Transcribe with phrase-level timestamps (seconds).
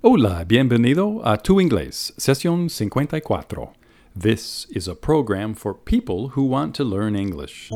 [0.00, 3.72] Hola, bienvenido a Tu Inglés, sesión 54.
[4.14, 7.68] This is a program for people who want to learn English.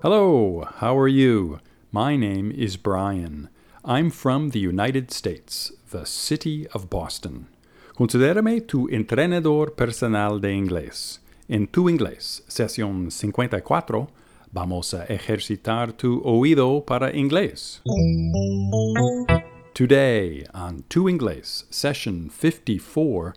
[0.00, 1.58] Hello, how are you?
[1.90, 3.48] My name is Brian.
[3.84, 7.48] I'm from the United States, the city of Boston.
[7.96, 11.18] Considérame tu entrenador personal de inglés.
[11.48, 14.08] En Tu Inglés, sesión 54,
[14.52, 17.80] vamos a ejercitar tu oído para inglés.
[19.74, 23.34] Today, on Tu Inglés, session 54,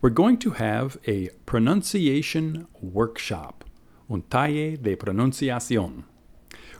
[0.00, 3.64] we're going to have a pronunciation workshop,
[4.10, 6.04] un talle de pronunciación.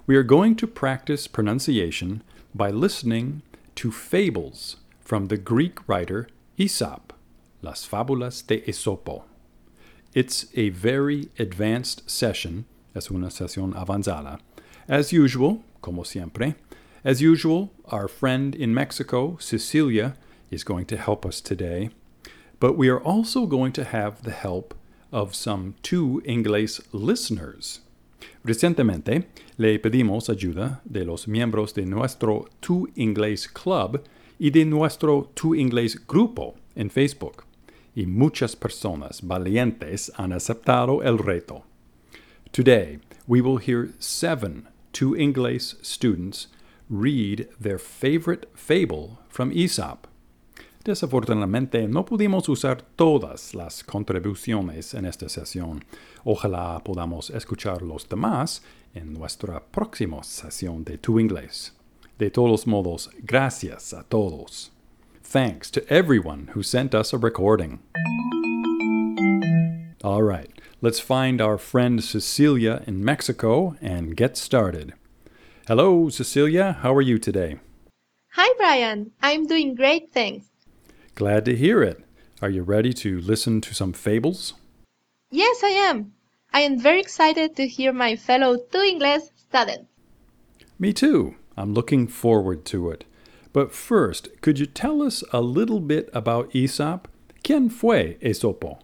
[0.07, 2.23] We are going to practice pronunciation
[2.55, 3.43] by listening
[3.77, 7.13] to fables from the Greek writer Aesop,
[7.63, 9.25] Las Fábulas de Esopo.
[10.15, 12.67] It's a very advanced session,
[12.99, 14.41] es una sesión avanzada.
[14.89, 16.57] As usual, como siempre,
[17.05, 20.17] as usual, our friend in Mexico, Cecilia,
[20.51, 21.91] is going to help us today.
[22.61, 24.75] But we are also going to have the help
[25.13, 27.81] of some Tu Inglés listeners.
[28.45, 29.27] Recientemente
[29.59, 34.03] le pedimos ayuda de los miembros de nuestro Tu Inglés Club
[34.39, 37.45] y de nuestro Tu Inglés Grupo en Facebook.
[37.95, 41.65] Y muchas personas valientes han aceptado el reto.
[42.53, 46.49] Today, we will hear seven Tu Inglés students
[46.89, 50.07] read their favorite fable from Aesop.
[50.85, 55.85] Desafortunadamente, no pudimos usar todas las contribuciones en esta sesión.
[56.25, 58.63] Ojalá podamos escuchar los demás
[58.95, 61.73] en nuestra próxima sesión de Tu Inglés.
[62.19, 64.71] De todos modos, gracias a todos.
[65.23, 67.81] Thanks to everyone who sent us a recording.
[70.03, 74.95] All right, let's find our friend Cecilia in Mexico and get started.
[75.67, 76.79] Hello, Cecilia.
[76.83, 77.59] How are you today?
[78.33, 79.11] Hi, Brian.
[79.21, 80.47] I'm doing great, thanks.
[81.15, 82.05] Glad to hear it.
[82.41, 84.55] Are you ready to listen to some fables?
[85.31, 86.13] Yes, I am.
[86.53, 89.87] I am very excited to hear my fellow Tu Inglés students.
[90.79, 91.35] Me too.
[91.57, 93.05] I'm looking forward to it.
[93.53, 97.09] But first, could you tell us a little bit about Aesop?
[97.43, 98.79] ¿Quién fue Esopo?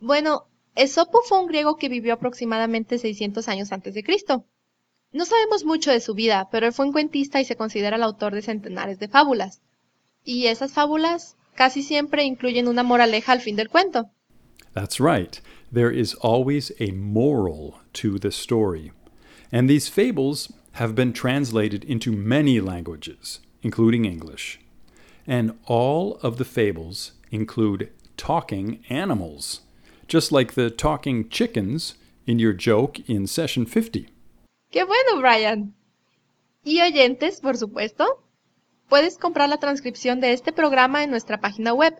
[0.00, 0.46] Bueno,
[0.80, 4.46] Esopo fue un griego que vivió aproximadamente 600 años antes de Cristo.
[5.12, 8.02] No sabemos mucho de su vida, pero él fue un cuentista y se considera el
[8.02, 9.60] autor de centenares de fábulas.
[10.24, 14.08] Y esas fábulas casi siempre incluyen una moraleja al fin del cuento.
[14.72, 15.42] That's right.
[15.70, 18.92] There is always a moral to the story.
[19.52, 24.58] And these fables have been translated into many languages, including English.
[25.26, 29.60] And all of the fables include talking animals,
[30.10, 31.94] just like the talking chickens
[32.26, 34.06] in your joke in session 50.
[34.70, 35.74] ¡Qué bueno, Brian!
[36.64, 38.22] Y oyentes, por supuesto,
[38.88, 41.94] puedes comprar la transcripción de este programa en nuestra página web.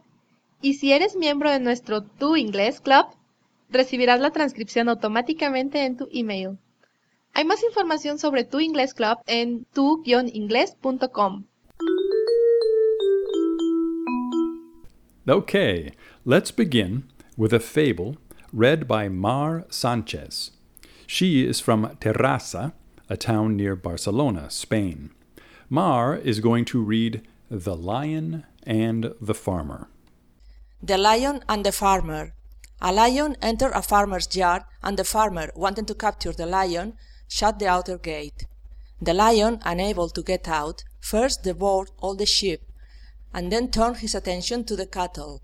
[0.61, 3.07] Y si eres miembro de nuestro Tu Inglés Club,
[3.71, 6.59] recibirás la transcripción automáticamente en tu email.
[7.33, 11.45] Hay más información sobre Tu Inglés Club en tu-inglés.com.
[15.27, 15.95] Okay,
[16.25, 18.17] let's begin with a fable
[18.53, 20.51] read by Mar Sanchez.
[21.07, 22.73] She is from Terrassa,
[23.09, 25.11] a town near Barcelona, Spain.
[25.69, 29.89] Mar is going to read The Lion and the Farmer.
[30.83, 32.35] The Lion and the Farmer.
[32.83, 36.95] A lion entered a farmer's yard, and the farmer, wanting to capture the lion,
[37.29, 38.47] shut the outer gate.
[39.03, 42.63] The lion, unable to get out, first devoured all the sheep,
[43.35, 45.43] and then turned his attention to the cattle.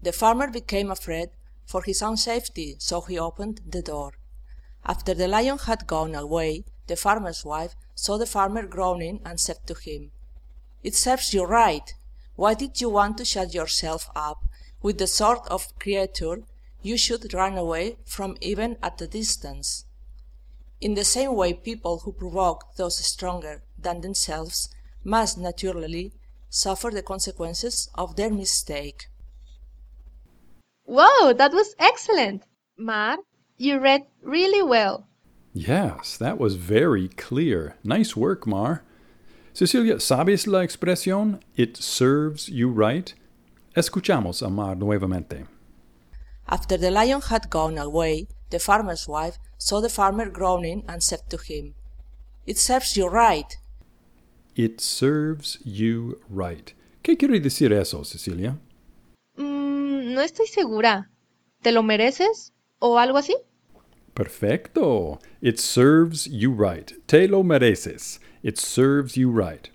[0.00, 1.30] The farmer became afraid
[1.66, 4.12] for his own safety, so he opened the door.
[4.84, 9.66] After the lion had gone away, the farmer's wife saw the farmer groaning and said
[9.66, 10.12] to him,
[10.82, 11.92] It serves you right.
[12.36, 14.46] Why did you want to shut yourself up
[14.80, 16.44] with the sort of creature
[16.80, 19.84] you should run away from even at a distance?
[20.80, 24.70] In the same way, people who provoke those stronger than themselves
[25.02, 26.12] must naturally
[26.48, 29.08] suffer the consequences of their mistake.
[30.88, 32.44] Wow, that was excellent!
[32.78, 33.18] Mar,
[33.58, 35.06] you read really well.
[35.52, 37.76] Yes, that was very clear.
[37.84, 38.84] Nice work, Mar.
[39.52, 43.12] Cecilia, ¿sabes la expresión it serves you right?
[43.76, 45.46] Escuchamos a Mar nuevamente.
[46.48, 51.28] After the lion had gone away, the farmer's wife saw the farmer groaning and said
[51.28, 51.74] to him,
[52.46, 53.58] It serves you right.
[54.56, 56.72] It serves you right.
[57.02, 58.56] ¿Qué quiere decir eso, Cecilia?
[60.18, 61.12] No estoy segura.
[61.62, 62.52] ¿Te lo mereces?
[62.80, 63.36] ¿O algo así?
[64.14, 65.20] Perfecto.
[65.40, 66.90] It serves you right.
[67.06, 68.20] Te lo mereces.
[68.42, 69.68] It serves you right.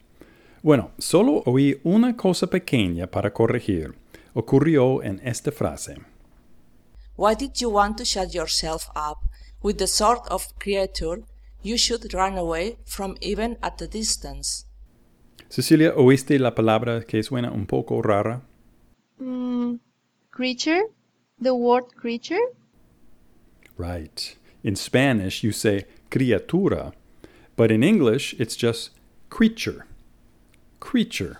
[0.62, 3.96] Bueno, solo oí una cosa pequeña para corregir.
[4.34, 5.96] Ocurrió en esta frase.
[7.16, 9.30] Why did you want to shut yourself up
[9.62, 11.24] with the sort of creature
[11.62, 14.66] you should run away from even at a distance?
[15.48, 18.42] Cecilia, ¿oíste la palabra que suena un poco rara?
[19.20, 19.76] Mm,
[20.34, 20.82] creature?
[21.40, 22.46] The word creature?
[23.78, 24.36] Right.
[24.64, 26.94] In Spanish, you say criatura,
[27.56, 28.90] but in English, it's just
[29.30, 29.86] creature.
[30.80, 31.38] Creature.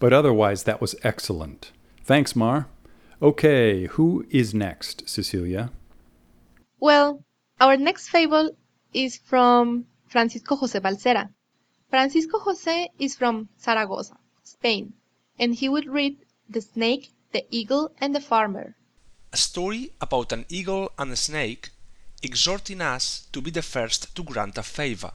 [0.00, 1.70] But otherwise, that was excellent.
[2.04, 2.66] Thanks, Mar.
[3.22, 5.70] Okay, who is next, Cecilia?
[6.80, 7.24] Well,
[7.60, 8.50] our next fable
[8.92, 11.28] is from Francisco Jose Balsera.
[11.90, 14.92] Francisco Jose is from Zaragoza, Spain,
[15.38, 16.16] and he would read
[16.48, 18.74] The Snake, the Eagle, and the Farmer.
[19.32, 21.70] A story about an eagle and a snake
[22.22, 25.12] exhorting us to be the first to grant a favor.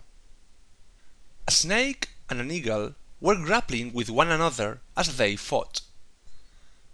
[1.48, 5.82] A snake and an eagle were grappling with one another as they fought.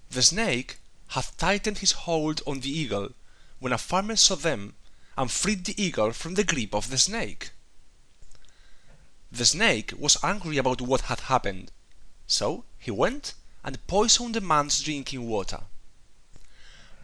[0.09, 0.77] The snake
[1.09, 3.09] had tightened his hold on the eagle
[3.59, 4.75] when a farmer saw them
[5.17, 7.51] and freed the eagle from the grip of the snake.
[9.31, 11.71] The snake was angry about what had happened,
[12.25, 13.33] so he went
[13.63, 15.59] and poisoned the man's drinking water.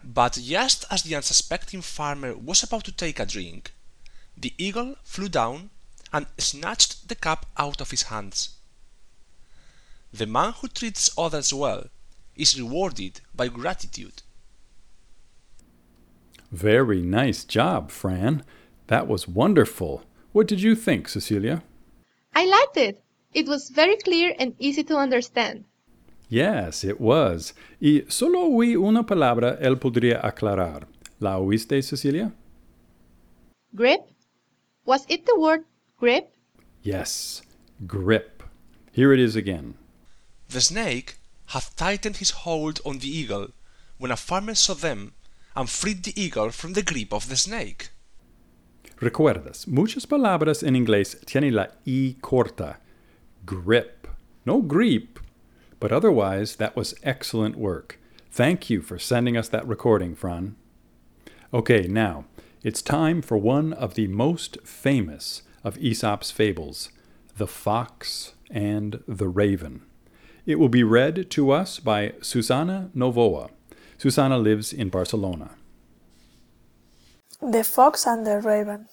[0.04, 3.74] But just as the unsuspecting farmer was about to take a drink,
[4.38, 5.72] the eagle flew down
[6.14, 8.52] and snatched the cup out of his hands.
[10.14, 11.86] The man who treats others well
[12.36, 14.22] is rewarded by gratitude.
[16.52, 18.44] Very nice job, Fran.
[18.88, 20.04] That was wonderful.
[20.32, 21.64] What did you think, Cecilia?
[22.34, 23.04] I liked it.
[23.34, 25.66] It was very clear and easy to understand.
[26.30, 27.54] Yes, it was.
[27.80, 30.88] Y solo oí una palabra él podría aclarar.
[31.20, 32.34] ¿La oíste, Cecilia?
[33.74, 34.02] Grip?
[34.86, 35.66] Was it the word
[36.00, 36.26] grip?
[36.84, 37.42] Yes,
[37.86, 38.44] grip.
[38.92, 39.76] Here it is again.
[40.50, 41.18] The snake
[41.48, 43.50] had tightened his hold on the eagle
[43.98, 45.14] when a farmer saw them
[45.56, 47.90] and freed the eagle from the grip of the snake.
[49.00, 52.80] Recuerdas, muchas palabras en inglés tienen la i corta.
[53.46, 54.08] Grip.
[54.46, 55.20] No grip.
[55.86, 58.00] But otherwise, that was excellent work.
[58.32, 60.56] Thank you for sending us that recording, Fran.
[61.54, 62.26] Okay, now,
[62.64, 66.90] it's time for one of the most famous of Aesop's fables
[67.38, 69.84] The Fox and the Raven.
[70.48, 73.52] It will be read to us by Susana Novoa.
[74.00, 75.52] Susana lives in Barcelona.
[77.40, 78.88] The Fox and the Raven.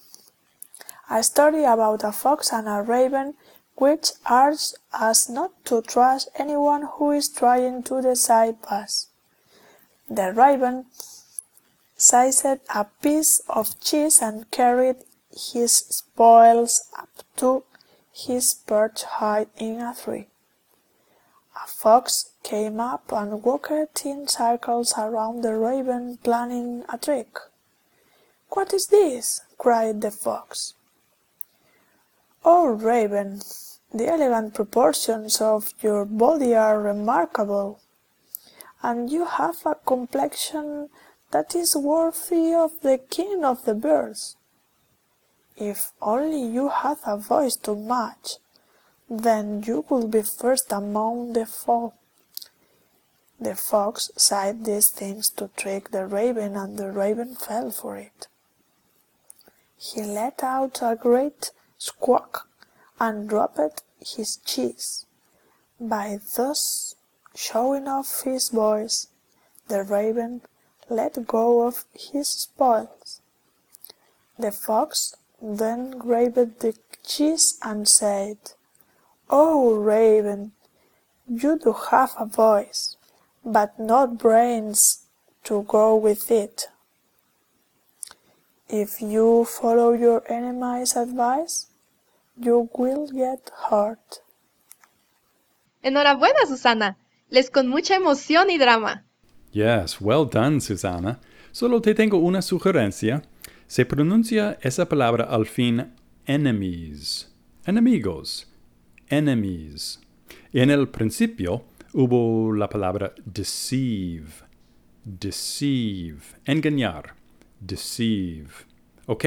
[1.09, 3.33] A story about a fox and a raven
[3.77, 9.09] which urges us not to trust anyone who is trying to decide us.
[10.09, 10.87] The raven
[11.97, 14.97] seized a piece of cheese and carried
[15.31, 17.65] his spoils up to
[18.13, 20.29] his perch high in a tree.
[21.63, 27.39] A fox came up and walked in circles around the raven planning a trick.
[28.51, 29.41] What is this?
[29.59, 30.75] cried the fox.
[32.45, 33.41] Oh, raven,
[33.95, 37.79] the elegant proportions of your body are remarkable,
[38.83, 40.89] and you have a complexion
[41.31, 44.37] that is worthy of the king of the birds.
[45.57, 48.39] If only you had a voice to match,
[49.09, 51.95] then you would be first among the folk.
[53.39, 58.27] The fox said these things to trick the raven, and the raven fell for it.
[59.77, 61.53] He let out a great
[61.87, 62.49] squawk
[63.01, 65.05] and dropped his cheese.
[65.81, 66.95] By thus
[67.35, 69.09] showing off his voice,
[69.67, 70.43] the raven
[70.89, 73.21] let go of his spoils.
[74.39, 78.39] The fox then grabbed the cheese and said,
[79.29, 80.53] Oh, raven,
[81.27, 82.97] you do have a voice,
[83.45, 85.03] but not brains
[85.45, 86.69] to go with it.
[88.69, 91.67] If you follow your enemy's advice,
[92.37, 94.23] you will get hurt.
[95.83, 96.97] Enhorabuena, Susana.
[97.29, 99.05] Les con mucha emoción y drama.
[99.53, 101.21] Yes, well done, Susana.
[101.51, 103.23] Solo te tengo una sugerencia.
[103.67, 105.93] Se pronuncia esa palabra al fin
[106.27, 107.31] enemies.
[107.67, 108.47] Enemigos.
[109.09, 110.01] Enemies.
[110.53, 114.31] Y en el principio hubo la palabra deceive.
[115.05, 116.21] Deceive.
[116.45, 117.15] Engañar.
[117.61, 118.51] Deceive.
[119.07, 119.25] ¿Ok?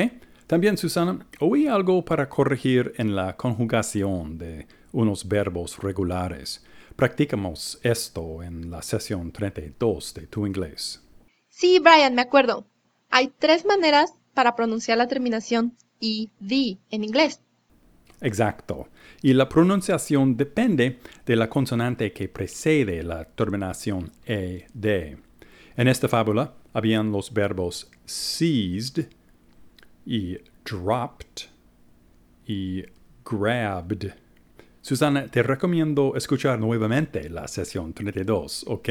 [0.48, 6.64] También, Susana, oí algo para corregir en la conjugación de unos verbos regulares.
[6.96, 11.04] Practicamos esto en la sesión 32 de tu inglés.
[11.50, 12.68] Sí, Brian, me acuerdo.
[13.10, 17.42] Hay tres maneras para pronunciar la terminación the en inglés.
[18.22, 18.88] Exacto.
[19.22, 25.18] Y la pronunciación depende de la consonante que precede la terminación ed.
[25.76, 29.08] En esta fábula habían los verbos seized
[30.06, 31.50] y dropped
[32.48, 32.86] y
[33.24, 34.14] grabbed.
[34.82, 38.90] Susana, te recomiendo escuchar nuevamente la sesión 32, ¿ok?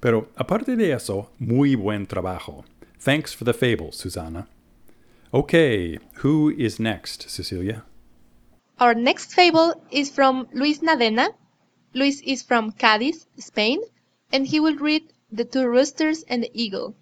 [0.00, 2.64] Pero aparte de eso, muy buen trabajo.
[2.98, 4.48] Thanks for the fable, Susana.
[5.32, 7.84] Okay, who is next, Cecilia?
[8.80, 11.28] Our next fable is from Luis Nadena.
[11.94, 13.80] Luis is from Cadiz, Spain,
[14.32, 16.94] and he will read The Two Roosters and the Eagle.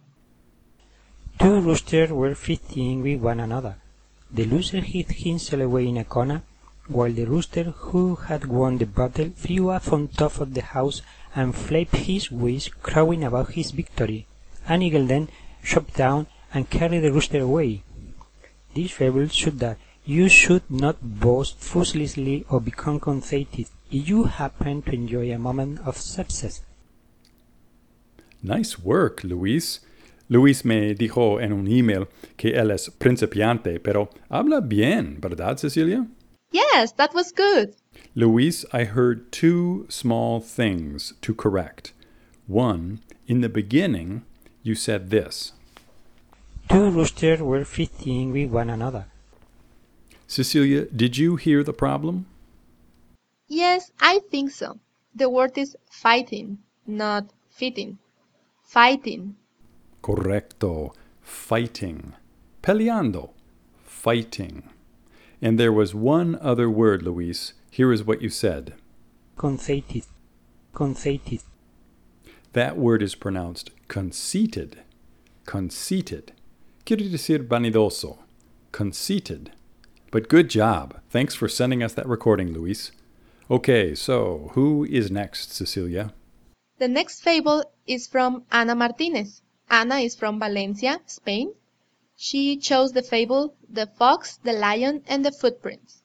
[1.38, 3.76] Two roosters were fighting with one another.
[4.31, 6.43] The loser hid himself away in a corner,
[6.88, 11.02] while the rooster who had won the battle flew up on top of the house
[11.35, 14.26] and flapped his wings, crowing about his victory.
[14.66, 15.28] An eagle then
[15.62, 17.83] swooped down and carried the rooster away.
[18.75, 24.83] This fable shows that you should not boast foolishly or become conceited if you happen
[24.83, 26.62] to enjoy a moment of success.
[28.43, 29.81] Nice work, Luis.
[30.28, 36.06] Luis me dijo en un email que él es principiante, pero habla bien, ¿verdad, Cecilia?
[36.52, 37.75] Yes, that was good.
[38.14, 41.92] Luis, I heard two small things to correct.
[42.49, 44.23] One, in the beginning,
[44.62, 45.52] you said this.
[46.68, 49.06] Two roosters were fighting with one another.
[50.26, 52.26] Cecilia, did you hear the problem?
[53.49, 54.80] Yes, I think so.
[55.14, 57.99] The word is fighting, not fitting.
[58.64, 59.37] Fighting.
[60.07, 60.95] Correcto.
[61.21, 62.15] Fighting.
[62.63, 63.31] Peleando.
[63.83, 64.63] Fighting.
[65.43, 67.55] And there was one other word, Luis.
[67.73, 68.75] Here is what you said.
[69.37, 70.05] Conceited.
[70.73, 71.43] Conceited.
[72.53, 74.79] That word is pronounced conceited.
[75.45, 76.33] Conceited.
[76.87, 78.19] Quiere decir vanidoso.
[78.71, 79.51] Conceited.
[80.13, 81.01] But good job.
[81.11, 82.93] Thanks for sending us that recording, Luis.
[83.51, 86.13] Okay, so who is next, Cecilia?
[86.79, 89.43] The next fable is from Ana Martinez.
[89.70, 91.52] Ana is from Valencia, Spain.
[92.16, 96.02] She chose the fable The Fox, the Lion, and the Footprints.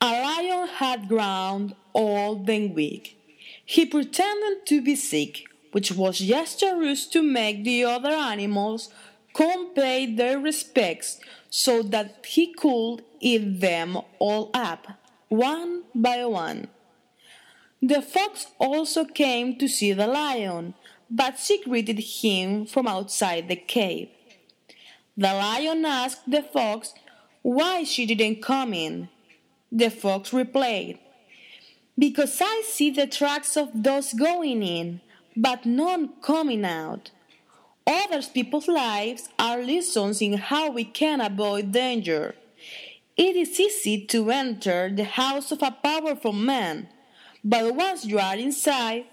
[0.00, 3.18] A lion had ground old and weak.
[3.64, 8.90] He pretended to be sick, which was just a ruse to make the other animals
[9.34, 14.86] come pay their respects so that he could eat them all up,
[15.28, 16.68] one by one.
[17.82, 20.74] The fox also came to see the lion,
[21.10, 24.08] but she greeted him from outside the cave.
[25.16, 26.94] The lion asked the fox
[27.42, 29.08] why she didn't come in.
[29.70, 30.98] The fox replied,
[31.98, 35.00] Because I see the tracks of those going in,
[35.36, 37.10] but none coming out.
[37.86, 42.34] Other people's lives are lessons in how we can avoid danger.
[43.16, 46.88] It is easy to enter the house of a powerful man,
[47.44, 49.04] but once you are inside,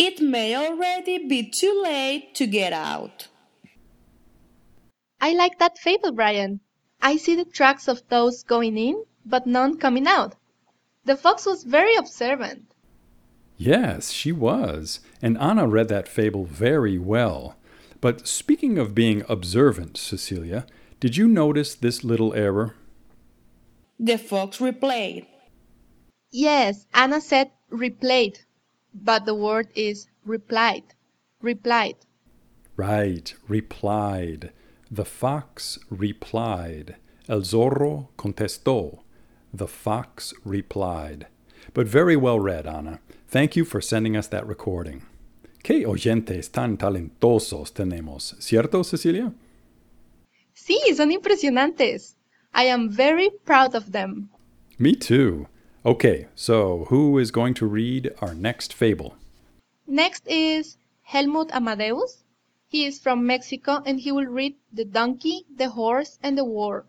[0.00, 3.28] it may already be too late to get out.
[5.20, 6.60] I like that fable, Brian.
[7.02, 10.36] I see the tracks of those going in, but none coming out.
[11.04, 12.72] The fox was very observant.
[13.58, 15.00] Yes, she was.
[15.20, 17.56] And Anna read that fable very well.
[18.00, 20.64] But speaking of being observant, Cecilia,
[20.98, 22.74] did you notice this little error?
[23.98, 25.26] The fox replayed.
[26.32, 28.38] Yes, Anna said replayed,
[28.94, 30.84] but the word is replied.
[31.42, 31.96] Replied.
[32.76, 34.52] Right, replied.
[34.90, 36.96] The fox replied.
[37.28, 39.00] El zorro contestó.
[39.52, 41.26] The fox replied.
[41.74, 43.00] But very well read, Anna.
[43.28, 45.02] Thank you for sending us that recording.
[45.62, 48.34] ¿Qué oyentes tan talentosos tenemos?
[48.40, 49.32] ¿Cierto, Cecilia?
[50.54, 52.16] Sí, son impresionantes.
[52.54, 54.30] I am very proud of them.
[54.78, 55.46] Me too.
[55.84, 59.16] Okay, so who is going to read our next fable?
[59.86, 62.22] Next is Helmut Amadeus.
[62.68, 66.84] He is from Mexico and he will read The Donkey, the Horse, and the War.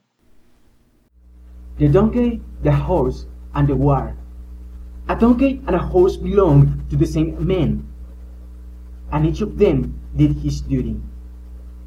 [1.78, 4.18] The donkey, the horse, and the war.
[5.08, 7.88] A donkey and a horse belonged to the same man,
[9.12, 11.00] and each of them did his duty.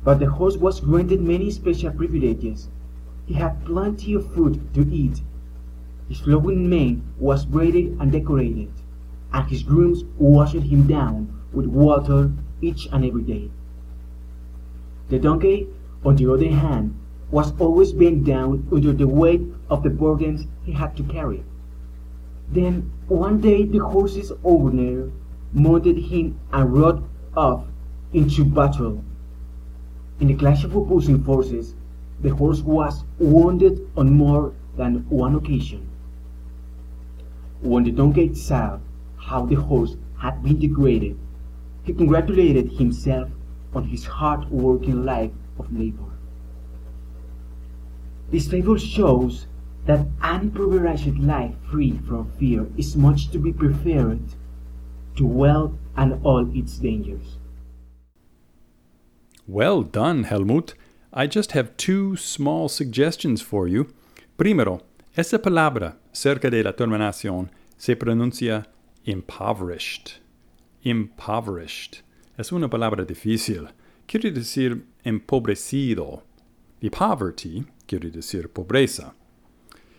[0.02, 2.68] But the horse was granted many special privileges.
[3.26, 5.20] He had plenty of food to eat.
[6.08, 8.68] His flowing mane was braided and decorated,
[9.32, 12.30] and his grooms washed him down with water
[12.60, 13.50] each and every day.
[15.08, 15.66] The donkey,
[16.04, 16.94] on the other hand,
[17.30, 21.42] was always bent down under the weight of the burdens he had to carry.
[22.52, 25.10] Then one day the horse's owner
[25.52, 27.02] mounted him and rode
[27.34, 27.64] off
[28.12, 29.02] into battle.
[30.20, 31.74] In the clash of opposing forces,
[32.20, 35.88] the horse was wounded on more than one occasion.
[37.64, 38.78] When the donkey saw
[39.16, 41.18] how the horse had been degraded,
[41.82, 43.30] he congratulated himself
[43.72, 46.12] on his hard working life of labor.
[48.30, 49.46] This fable shows
[49.86, 54.20] that an impoverished life free from fear is much to be preferred
[55.16, 57.38] to wealth and all its dangers.
[59.46, 60.74] Well done, Helmut.
[61.14, 63.94] I just have two small suggestions for you.
[64.36, 64.82] Primero,
[65.16, 68.66] esa palabra cerca de la terminación se pronuncia
[69.04, 70.20] impoverished.
[70.82, 72.02] Impoverished.
[72.36, 73.68] Es una palabra difícil.
[74.08, 76.22] Quiere decir empobrecido.
[76.80, 79.12] The poverty quiere decir pobreza.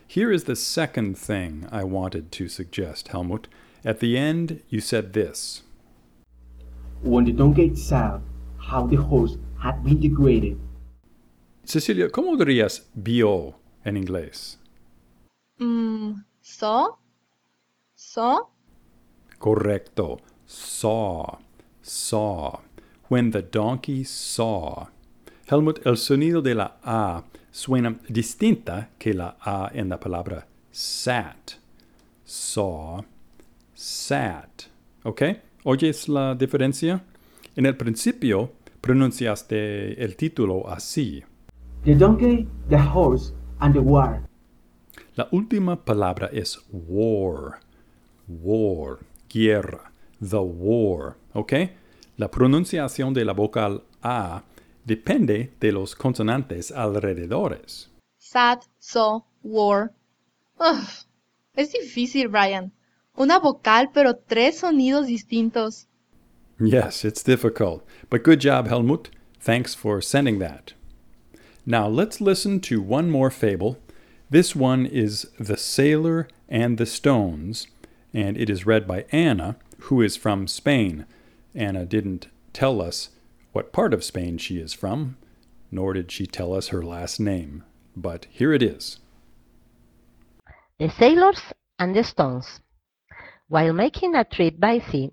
[0.06, 3.48] Here is the second thing I wanted to suggest, Helmut.
[3.84, 5.62] At the end, you said this.
[7.02, 8.20] When the donkey saw
[8.58, 10.58] how the horse had been degraded,
[11.64, 14.58] Cecilia, ¿cómo dirías vio en inglés?
[15.58, 16.98] Mm, ¿so?
[17.94, 18.50] ¿So?
[19.38, 20.18] Correcto.
[20.44, 21.38] Saw.
[21.82, 22.60] Saw.
[23.08, 24.88] When the donkey saw.
[25.46, 31.52] Helmut, el sonido de la A suena distinta que la A en la palabra sat.
[32.24, 33.04] Saw.
[33.74, 34.64] Sat.
[35.04, 35.22] ¿Ok?
[35.64, 37.04] ¿Oyes la diferencia?
[37.54, 41.24] En el principio pronunciaste el título así.
[41.86, 44.20] the donkey, the horse, and the war.
[45.16, 47.60] La última palabra es war.
[48.28, 48.98] War.
[49.30, 49.90] Guerra.
[50.20, 51.16] The war.
[51.32, 51.52] ¿Ok?
[52.18, 54.42] La pronunciación de la vocal A
[54.84, 57.88] depende de los consonantes alrededores.
[58.18, 59.92] Sad, so, war.
[60.60, 60.86] Ugh,
[61.54, 62.72] es difícil, Brian.
[63.16, 65.86] Una vocal, pero tres sonidos distintos.
[66.60, 67.82] Yes, it's difficult.
[68.10, 69.08] But good job, Helmut.
[69.40, 70.74] Thanks for sending that.
[71.64, 73.78] Now let's listen to one more fable.
[74.28, 77.68] This one is The Sailor and the Stones,
[78.12, 81.06] and it is read by Anna, who is from Spain.
[81.54, 83.10] Anna didn't tell us
[83.52, 85.16] what part of Spain she is from,
[85.70, 87.62] nor did she tell us her last name.
[87.96, 88.98] But here it is.
[90.80, 91.40] The Sailors
[91.78, 92.60] and the Stones.
[93.46, 95.12] While making a trip by sea,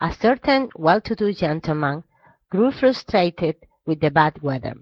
[0.00, 2.02] a certain well-to-do gentleman
[2.50, 3.54] grew frustrated
[3.86, 4.74] with the bad weather.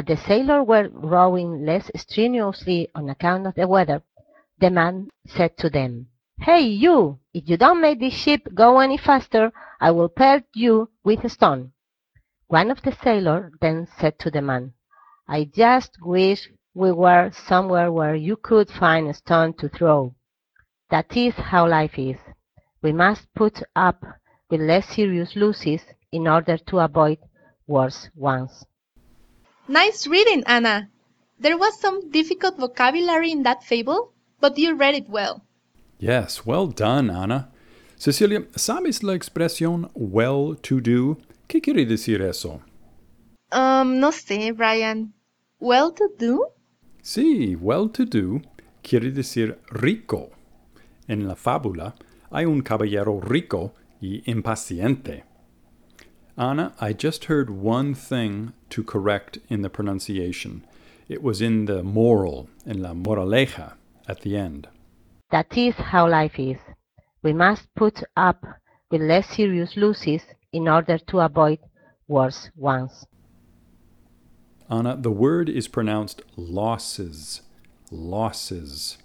[0.00, 4.02] As the sailors were rowing less strenuously on account of the weather,
[4.58, 6.08] the man said to them,
[6.38, 7.18] Hey, you!
[7.34, 11.28] If you don't make this ship go any faster, I will pelt you with a
[11.28, 11.72] stone.
[12.46, 14.72] One of the sailors then said to the man,
[15.28, 20.14] I just wish we were somewhere where you could find a stone to throw.
[20.88, 22.16] That is how life is.
[22.80, 24.02] We must put up
[24.48, 27.18] with less serious losses in order to avoid
[27.66, 28.64] worse ones.
[29.68, 30.88] Nice reading, Anna.
[31.38, 35.42] There was some difficult vocabulary in that fable, but you read it well.
[35.98, 37.50] Yes, well done, Anna.
[37.96, 41.18] Cecilia, ¿sabes la expresión well to do?
[41.48, 42.62] ¿Qué quiere decir eso?
[43.52, 45.12] Um, no sé, Brian.
[45.58, 46.46] Well to do?
[47.02, 48.42] Sí, well to do
[48.82, 50.30] quiere decir rico.
[51.08, 51.94] En la fábula
[52.30, 55.24] hay un caballero rico y impaciente.
[56.36, 60.64] Anna, I just heard one thing to correct in the pronunciation.
[61.08, 63.74] It was in the moral, in la moraleja,
[64.08, 64.68] at the end.
[65.30, 66.58] That is how life is.
[67.22, 68.44] We must put up
[68.90, 71.58] with less serious losses in order to avoid
[72.08, 73.06] worse ones.
[74.68, 77.42] Anna, the word is pronounced losses.
[77.90, 78.98] Losses.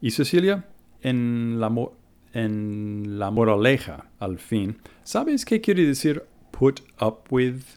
[0.00, 0.64] Y Cecilia,
[1.02, 1.92] en la, mo-
[2.34, 7.76] en la moraleja, al fin, ¿sabes qué quiere decir put up with?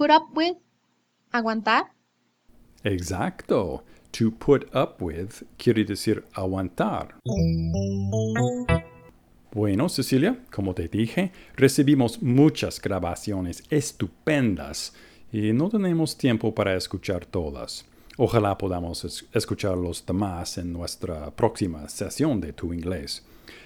[0.00, 0.56] Put up with?
[1.30, 1.92] Aguantar?
[2.84, 3.82] Exacto.
[4.12, 7.16] To put up with quiere decir aguantar.
[9.52, 14.94] Bueno, Cecilia, como te dije, recibimos muchas grabaciones estupendas
[15.30, 17.84] y no tenemos tiempo para escuchar todas.
[18.16, 23.22] Ojalá podamos es- escuchar los demás en nuestra próxima sesión de Tu Inglés.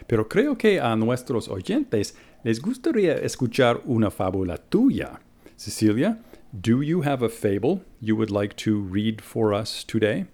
[0.09, 5.21] Pero creo que a nuestros oyentes les gustaría escuchar una fábula tuya.
[5.57, 6.19] Cecilia,
[6.59, 10.27] do you have a fable you would like to read for us today?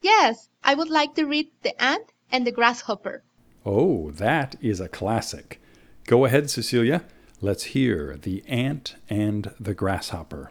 [0.00, 3.22] Yes, I would like to read The Ant and the Grasshopper.
[3.64, 5.60] Oh, that is a classic.
[6.06, 7.04] Go ahead, Cecilia.
[7.40, 10.50] Let's hear The Ant and the Grasshopper.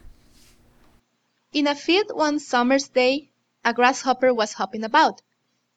[1.53, 3.31] In a field one summer's day,
[3.65, 5.21] a grasshopper was hopping about,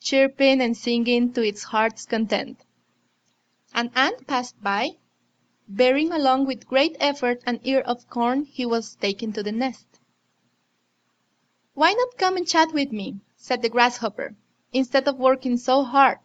[0.00, 2.60] chirping and singing to its heart's content.
[3.74, 4.90] An ant passed by,
[5.66, 9.86] bearing along with great effort an ear of corn he was taking to the nest.
[11.72, 13.20] Why not come and chat with me?
[13.34, 14.36] said the grasshopper.
[14.74, 16.18] instead of working so hard.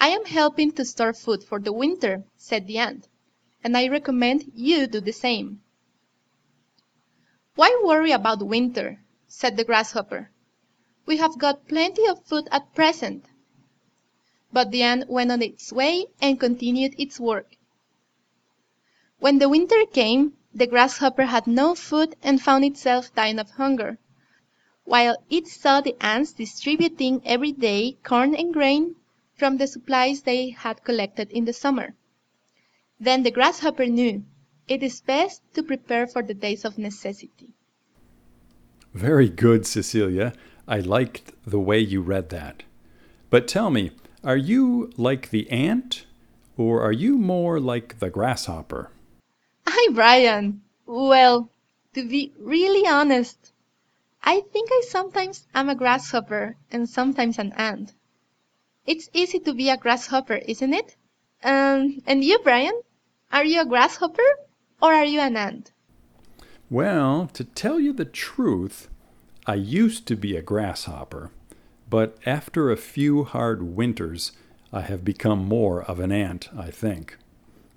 [0.00, 3.06] I am helping to store food for the winter, said the ant,
[3.62, 5.60] and I recommend you do the same.
[7.54, 9.04] Why worry about winter?
[9.28, 10.30] said the grasshopper.
[11.04, 13.26] We have got plenty of food at present.
[14.50, 17.58] But the ant went on its way and continued its work.
[19.20, 23.98] When the winter came, the grasshopper had no food and found itself dying of hunger,
[24.84, 28.96] while it saw the ants distributing every day corn and grain
[29.36, 31.94] from the supplies they had collected in the summer.
[32.98, 34.24] Then the grasshopper knew
[34.66, 37.52] it is best to prepare for the days of necessity.
[38.94, 40.32] Very good, Cecilia.
[40.66, 42.62] I liked the way you read that.
[43.28, 43.90] But tell me,
[44.24, 46.06] are you like the ant,
[46.56, 48.90] or are you more like the grasshopper?
[49.72, 50.62] Hi, Brian.
[50.84, 51.48] Well,
[51.94, 53.52] to be really honest,
[54.20, 57.92] I think I sometimes am a grasshopper and sometimes an ant.
[58.84, 60.96] It's easy to be a grasshopper, isn't it?
[61.44, 62.82] Um, and you, Brian?
[63.30, 64.28] Are you a grasshopper
[64.82, 65.70] or are you an ant?
[66.68, 68.88] Well, to tell you the truth,
[69.46, 71.30] I used to be a grasshopper,
[71.88, 74.32] but after a few hard winters,
[74.72, 77.18] I have become more of an ant, I think.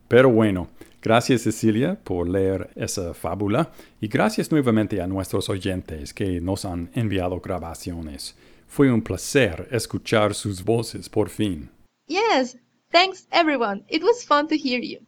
[0.08, 0.68] Pero bueno,
[1.04, 6.90] Gracias Cecilia por leer esa fábula y gracias nuevamente a nuestros oyentes que nos han
[6.94, 8.38] enviado grabaciones.
[8.68, 11.70] Fue un placer escuchar sus voces por fin.
[12.08, 12.58] Yes,
[12.90, 13.84] thanks everyone.
[13.90, 15.00] It was fun to hear you.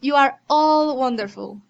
[0.00, 1.60] You are all wonderful.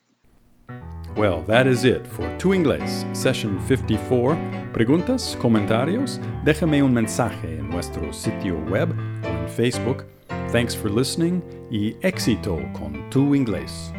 [1.17, 4.37] Well, that is it for Tu Inglés, Session 54.
[4.75, 8.91] Preguntas, comentarios, déjame un mensaje en nuestro sitio web
[9.25, 10.05] o en Facebook
[10.53, 13.91] Thanks for listening y éxito con tu inglés.